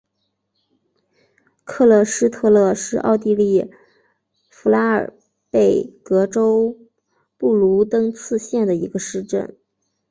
[1.63, 3.69] 克勒施特勒是奥地利
[4.49, 5.13] 福拉尔
[5.51, 6.75] 贝格州
[7.37, 9.55] 布卢登茨县的一个市镇。